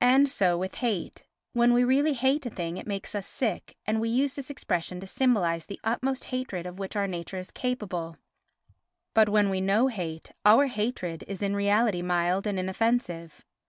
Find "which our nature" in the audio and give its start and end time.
6.80-7.36